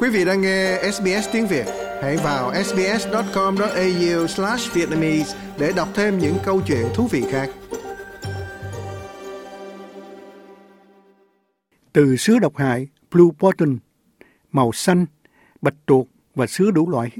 [0.00, 1.66] Quý vị đang nghe SBS tiếng Việt,
[2.02, 7.50] hãy vào sbs.com.au/vietnamese để đọc thêm những câu chuyện thú vị khác.
[11.92, 13.72] Từ sứa độc hại Blue Bottle,
[14.52, 15.06] màu xanh,
[15.60, 17.10] bạch tuộc và sứa đủ loại,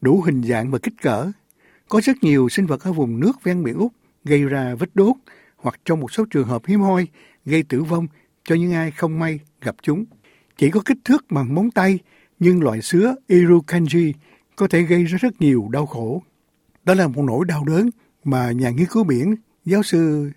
[0.00, 1.30] đủ hình dạng và kích cỡ.
[1.88, 3.92] Có rất nhiều sinh vật ở vùng nước ven biển Úc
[4.24, 5.16] gây ra vết đốt
[5.56, 7.06] hoặc trong một số trường hợp hiếm hoi
[7.44, 8.06] gây tử vong
[8.44, 10.04] cho những ai không may gặp chúng.
[10.60, 11.98] Chỉ có kích thước bằng móng tay,
[12.38, 14.12] nhưng loại sứa Irukandji
[14.56, 16.22] có thể gây ra rất nhiều đau khổ.
[16.84, 17.90] Đó là một nỗi đau đớn
[18.24, 19.34] mà nhà nghiên cứu biển,
[19.64, 20.30] giáo sư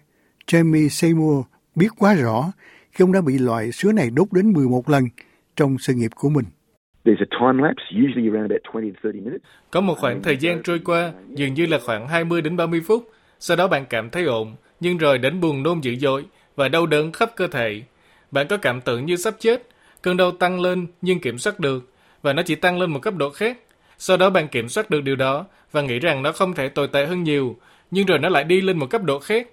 [0.48, 1.45] Jamie Seymour
[1.76, 2.52] biết quá rõ
[2.91, 5.04] khi ông đã bị loại sứa này đốt đến 11 lần
[5.55, 6.45] trong sự nghiệp của mình.
[9.72, 13.12] Có một khoảng thời gian trôi qua, dường như là khoảng 20 đến 30 phút.
[13.40, 16.86] Sau đó bạn cảm thấy ổn, nhưng rồi đến buồn nôn dữ dội và đau
[16.86, 17.81] đớn khắp cơ thể.
[18.31, 19.67] Bạn có cảm tưởng như sắp chết,
[20.04, 23.16] cơn đau tăng lên nhưng kiểm soát được, và nó chỉ tăng lên một cấp
[23.16, 23.58] độ khác.
[23.98, 26.88] Sau đó bạn kiểm soát được điều đó và nghĩ rằng nó không thể tồi
[26.88, 27.56] tệ hơn nhiều,
[27.92, 29.48] nhưng rồi nó lại đi lên một cấp độ khác.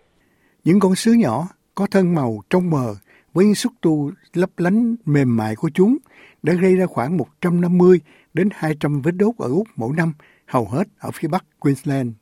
[0.65, 2.95] Những con sứa nhỏ có thân màu trong mờ
[3.35, 5.97] với những xúc tu lấp lánh mềm mại của chúng
[6.43, 8.01] đã gây ra khoảng 150
[8.35, 10.13] đến 200 vết đốt ở Úc mỗi năm,
[10.47, 12.13] hầu hết ở phía bắc Queensland.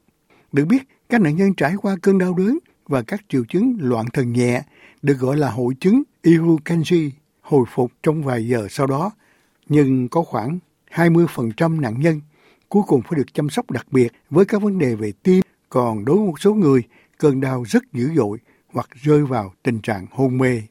[0.53, 4.07] Được biết, các nạn nhân trải qua cơn đau đớn và các triệu chứng loạn
[4.13, 4.63] thần nhẹ
[5.03, 7.11] được gọi là hội chứng Irukandji
[7.49, 9.11] hồi phục trong vài giờ sau đó,
[9.69, 10.59] nhưng có khoảng
[10.91, 12.21] 20% nạn nhân
[12.69, 16.05] cuối cùng phải được chăm sóc đặc biệt với các vấn đề về tim, còn
[16.05, 16.83] đối với một số người,
[17.19, 18.39] cơn đau rất dữ dội
[18.73, 20.63] hoặc rơi vào tình trạng hôn mê.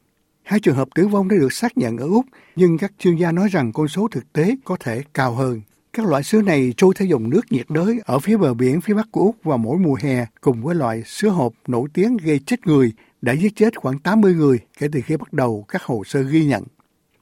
[0.44, 3.32] Hai trường hợp tử vong đã được xác nhận ở Úc, nhưng các chuyên gia
[3.32, 5.62] nói rằng con số thực tế có thể cao hơn.
[5.94, 8.94] Các loại sứa này trôi theo dòng nước nhiệt đới ở phía bờ biển phía
[8.94, 12.40] bắc của Úc vào mỗi mùa hè cùng với loại sứa hộp nổi tiếng gây
[12.46, 16.04] chết người đã giết chết khoảng 80 người kể từ khi bắt đầu các hồ
[16.06, 16.64] sơ ghi nhận.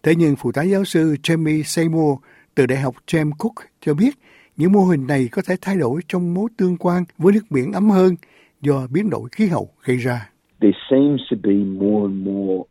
[0.03, 2.19] Thế nhưng phụ tá giáo sư Jamie Seymour
[2.55, 4.11] từ Đại học James Cook cho biết
[4.57, 7.71] những mô hình này có thể thay đổi trong mối tương quan với nước biển
[7.71, 8.15] ấm hơn
[8.61, 10.29] do biến đổi khí hậu gây ra.
[10.61, 12.63] There seems to be more and more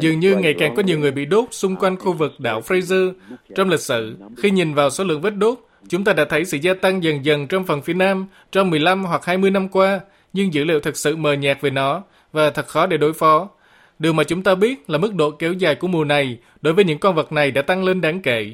[0.00, 3.12] Dường như ngày càng có nhiều người bị đốt xung quanh khu vực đảo Fraser.
[3.54, 6.58] Trong lịch sử, khi nhìn vào số lượng vết đốt, chúng ta đã thấy sự
[6.62, 10.00] gia tăng dần dần trong phần phía Nam trong 15 hoặc 20 năm qua,
[10.32, 13.48] nhưng dữ liệu thực sự mờ nhạt về nó và thật khó để đối phó.
[13.98, 16.84] Điều mà chúng ta biết là mức độ kéo dài của mùa này đối với
[16.84, 18.52] những con vật này đã tăng lên đáng kể.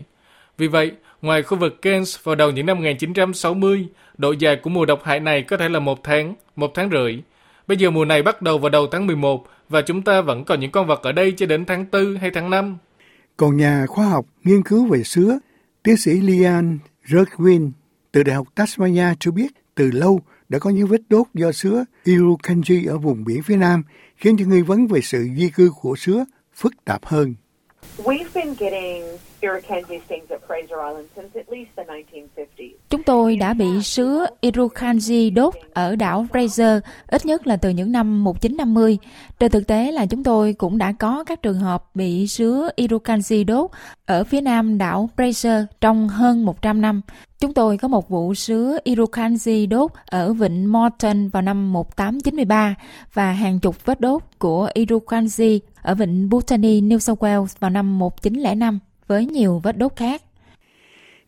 [0.58, 3.86] Vì vậy, ngoài khu vực Cairns vào đầu những năm 1960,
[4.18, 7.18] độ dài của mùa độc hại này có thể là một tháng, một tháng rưỡi.
[7.66, 10.60] Bây giờ mùa này bắt đầu vào đầu tháng 11 và chúng ta vẫn còn
[10.60, 12.76] những con vật ở đây cho đến tháng 4 hay tháng 5.
[13.36, 15.38] Còn nhà khoa học nghiên cứu về sứa,
[15.82, 17.70] tiến sĩ Lian Rögwin
[18.12, 21.84] từ Đại học Tasmania cho biết từ lâu đã có những vết đốt do sứa
[22.04, 23.82] Irukandji ở vùng biển phía Nam
[24.16, 27.34] khiến cho nghi vấn về sự di cư của sứa phức tạp hơn.
[32.90, 37.92] Chúng tôi đã bị sứa Irukandji đốt ở đảo Fraser ít nhất là từ những
[37.92, 38.98] năm 1950.
[39.38, 43.46] Trên thực tế là chúng tôi cũng đã có các trường hợp bị sứa Irukandji
[43.46, 43.70] đốt
[44.06, 47.00] ở phía nam đảo Fraser trong hơn 100 năm.
[47.40, 52.74] Chúng tôi có một vụ sứa Irukandji đốt ở vịnh Morton vào năm 1893
[53.14, 57.98] và hàng chục vết đốt của Irukandji ở vịnh Botany, New South Wales vào năm
[57.98, 60.22] 1905 với nhiều vết đốt khác.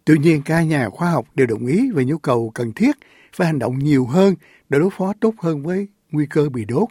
[0.04, 2.96] Tuy nhiên, các nhà khoa học đều đồng ý về nhu cầu cần thiết
[3.32, 4.34] phải hành động nhiều hơn
[4.68, 6.88] để đối phó tốt hơn với nguy cơ bị đốt.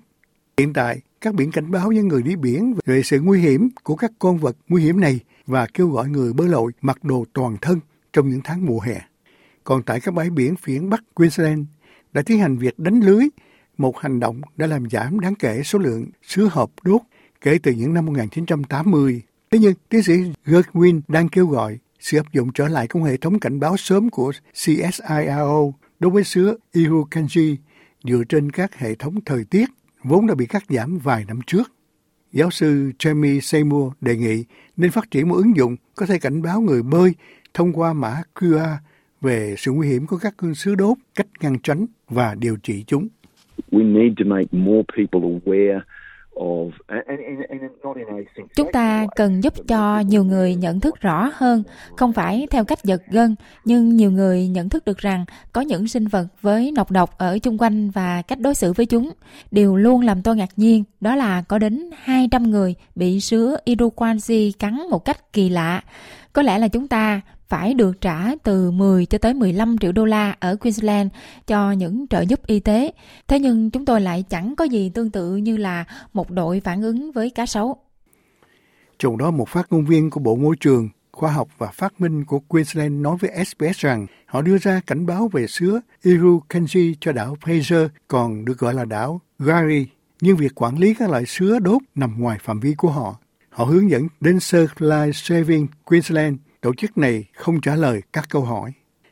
[0.58, 3.96] Hiện tại, các biển cảnh báo với người đi biển về sự nguy hiểm của
[3.96, 7.58] các con vật nguy hiểm này và kêu gọi người bơi lội mặc đồ toàn
[7.62, 7.80] thân
[8.14, 9.09] trong những tháng mùa hè.
[9.70, 11.66] Còn tại các bãi biển phía Bắc Queensland
[12.14, 13.28] đã tiến hành việc đánh lưới,
[13.78, 17.02] một hành động đã làm giảm đáng kể số lượng sứa hộp đốt
[17.42, 19.22] kể từ những năm 1980.
[19.52, 20.14] Thế nhưng, tiến sĩ
[20.46, 24.10] Gerwin đang kêu gọi sự áp dụng trở lại công hệ thống cảnh báo sớm
[24.10, 27.56] của CSIRO đối với sứa Irukandji
[28.04, 29.70] dựa trên các hệ thống thời tiết
[30.04, 31.72] vốn đã bị cắt giảm vài năm trước.
[32.34, 34.46] Giáo sư Jamie Seymour đề nghị
[34.78, 37.14] nên phát triển một ứng dụng có thể cảnh báo người bơi
[37.54, 38.76] thông qua mã QR
[39.22, 42.84] về sự nguy hiểm của các cơn sứa đốt, cách ngăn tránh và điều trị
[42.88, 43.08] chúng.
[43.72, 45.80] We need to make more people aware
[48.56, 51.64] Chúng ta cần giúp cho nhiều người nhận thức rõ hơn,
[51.98, 53.36] không phải theo cách giật gân,
[53.66, 57.40] nhưng nhiều người nhận thức được rằng có những sinh vật với nọc độc ở
[57.40, 59.12] chung quanh và cách đối xử với chúng.
[59.52, 64.52] Điều luôn làm tôi ngạc nhiên đó là có đến 200 người bị sứa Irukandji
[64.60, 65.82] cắn một cách kỳ lạ.
[66.34, 70.06] Có lẽ là chúng ta phải được trả từ 10 cho tới 15 triệu đô
[70.06, 71.12] la ở Queensland
[71.48, 72.92] cho những trợ giúp y tế.
[73.28, 76.82] Thế nhưng chúng tôi lại chẳng có gì tương tự như là một đội phản
[76.82, 77.78] ứng với cá sấu.
[79.00, 82.26] Trong đó một phát ngôn viên của Bộ Môi trường, Khoa học và Phát minh
[82.26, 87.12] của Queensland nói với SBS rằng họ đưa ra cảnh báo về sứa Irukandji cho
[87.12, 89.88] đảo Fraser, còn được gọi là đảo Gary.
[90.22, 93.20] Nhưng việc quản lý các loại sứa đốt nằm ngoài phạm vi của họ.
[93.60, 94.38] Họ hướng dẫn đến
[94.78, 98.72] Life Saving Queensland, tổ chức này không trả lời các câu hỏi.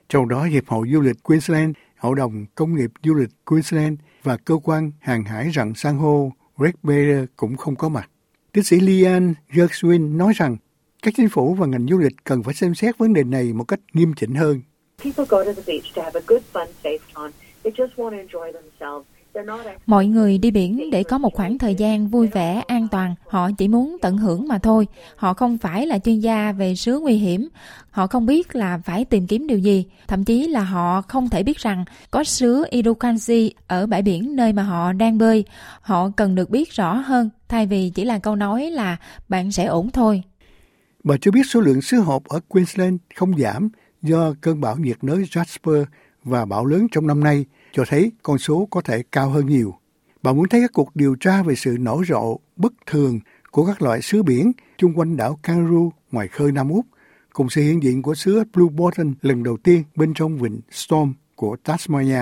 [0.10, 4.38] Trong đó, Hiệp hội Du lịch Queensland, Hội đồng Công nghiệp Du lịch Queensland và
[4.38, 8.10] Cơ quan Hàng hải rặng san hô Red Bear cũng không có mặt.
[8.52, 10.58] Tiến sĩ Lian Gershwin nói rằng
[11.04, 13.64] các chính phủ và ngành du lịch cần phải xem xét vấn đề này một
[13.64, 14.62] cách nghiêm chỉnh hơn.
[19.86, 23.50] Mọi người đi biển để có một khoảng thời gian vui vẻ, an toàn, họ
[23.58, 24.88] chỉ muốn tận hưởng mà thôi.
[25.16, 27.50] Họ không phải là chuyên gia về sứa nguy hiểm.
[27.90, 29.86] Họ không biết là phải tìm kiếm điều gì.
[30.08, 34.54] Thậm chí là họ không thể biết rằng có sứa Irukandji ở bãi biển nơi
[34.54, 35.46] mà họ đang bơi.
[35.82, 38.98] Họ cần được biết rõ hơn thay vì chỉ là câu nói là
[39.30, 40.24] bạn sẽ ổn thôi.
[41.04, 43.70] Bà cho biết số lượng sứa hộp ở Queensland không giảm
[44.02, 45.86] do cơn bão nhiệt đới Jasper
[46.28, 49.76] và bão lớn trong năm nay cho thấy con số có thể cao hơn nhiều.
[50.24, 53.20] Bà muốn thấy các cuộc điều tra về sự nổi rộ bất thường
[53.52, 56.86] của các loại sứa biển chung quanh đảo Kangaroo ngoài khơi Nam Úc,
[57.34, 61.14] cùng sự hiện diện của sứa Blue Bottom lần đầu tiên bên trong vịnh Storm
[61.36, 62.22] của Tasmania.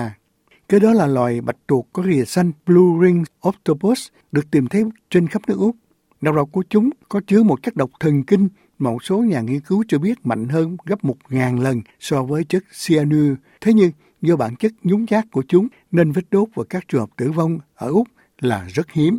[0.68, 4.84] Cái đó là loài bạch tuộc có rìa xanh Blue Ring Octopus được tìm thấy
[5.10, 5.76] trên khắp nước Úc.
[6.20, 8.48] Đầu độc của chúng có chứa một chất độc thần kinh
[8.78, 12.44] một số nhà nghiên cứu cho biết mạnh hơn gấp một ngàn lần so với
[12.44, 13.34] chất cyanur.
[13.60, 13.90] Thế nhưng,
[14.22, 17.30] do bản chất nhúng chát của chúng nên vết đốt và các trường hợp tử
[17.30, 18.08] vong ở Úc
[18.40, 19.18] là rất hiếm.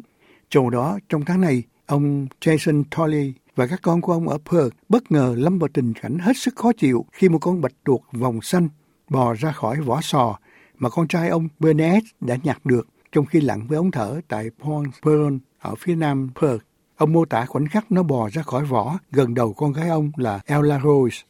[0.50, 4.76] Trong đó, trong tháng này, ông Jason Tolley và các con của ông ở Perth
[4.90, 8.04] bất ngờ lâm vào tình cảnh hết sức khó chịu khi một con bạch tuộc
[8.12, 8.70] vòng xanh
[9.10, 10.40] bò ra khỏi vỏ sò
[10.78, 14.50] mà con trai ông Bernard đã nhặt được trong khi lặn với ống thở tại
[14.60, 16.67] Point Peron ở phía nam Perth.
[16.98, 20.12] Ông mô tả khoảnh khắc nó bò ra khỏi vỏ gần đầu con gái ông
[20.18, 21.24] là Ella Rose.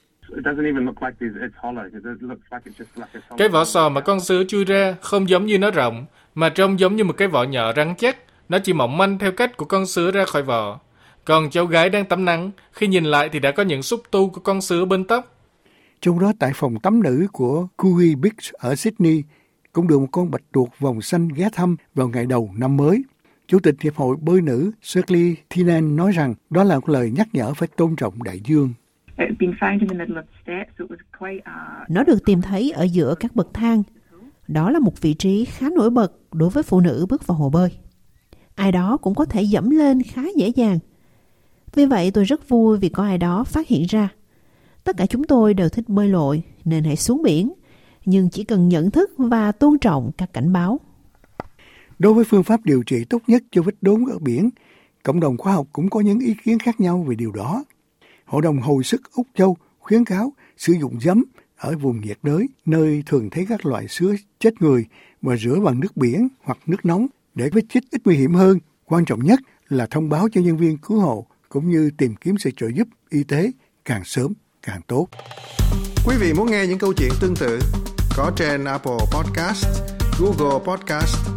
[3.37, 6.05] Cái vỏ sò mà con sứa chui ra không giống như nó rộng,
[6.35, 8.17] mà trông giống như một cái vỏ nhỏ rắn chắc.
[8.49, 10.79] Nó chỉ mỏng manh theo cách của con sứa ra khỏi vỏ.
[11.25, 14.29] Còn cháu gái đang tắm nắng, khi nhìn lại thì đã có những xúc tu
[14.29, 15.35] của con sứa bên tóc.
[16.01, 19.23] Trong đó tại phòng tắm nữ của Coogee Beach ở Sydney,
[19.73, 23.03] cũng được một con bạch tuộc vòng xanh ghé thăm vào ngày đầu năm mới.
[23.47, 27.27] Chủ tịch Hiệp hội bơi nữ Shirley Thinan nói rằng đó là một lời nhắc
[27.33, 28.73] nhở phải tôn trọng đại dương.
[31.89, 33.83] Nó được tìm thấy ở giữa các bậc thang.
[34.47, 37.49] Đó là một vị trí khá nổi bật đối với phụ nữ bước vào hồ
[37.49, 37.69] bơi.
[38.55, 40.79] Ai đó cũng có thể dẫm lên khá dễ dàng.
[41.73, 44.09] Vì vậy tôi rất vui vì có ai đó phát hiện ra.
[44.83, 47.53] Tất cả chúng tôi đều thích bơi lội nên hãy xuống biển,
[48.05, 50.79] nhưng chỉ cần nhận thức và tôn trọng các cảnh báo.
[51.99, 54.49] Đối với phương pháp điều trị tốt nhất cho vết đốm ở biển,
[55.03, 57.63] cộng đồng khoa học cũng có những ý kiến khác nhau về điều đó.
[58.25, 61.23] Hội đồng Hồi sức Úc Châu khuyến cáo sử dụng giấm
[61.57, 64.85] ở vùng nhiệt đới, nơi thường thấy các loại sứa chết người
[65.21, 68.59] và rửa bằng nước biển hoặc nước nóng để vết chích ít nguy hiểm hơn.
[68.85, 69.39] Quan trọng nhất
[69.69, 72.87] là thông báo cho nhân viên cứu hộ cũng như tìm kiếm sự trợ giúp
[73.09, 73.51] y tế
[73.85, 75.07] càng sớm càng tốt.
[76.05, 77.59] Quý vị muốn nghe những câu chuyện tương tự
[78.17, 79.65] có trên Apple Podcast,
[80.19, 81.36] Google Podcast,